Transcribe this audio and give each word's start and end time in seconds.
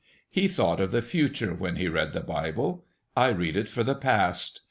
He 0.31 0.47
thought 0.47 0.79
of 0.79 0.89
the 0.89 1.03
future 1.03 1.53
when 1.53 1.75
he 1.75 1.87
read 1.87 2.11
the 2.13 2.21
Bible; 2.21 2.85
I 3.15 3.27
read 3.27 3.55
it 3.55 3.69
for 3.69 3.83
the 3.83 3.93
past. 3.93 4.59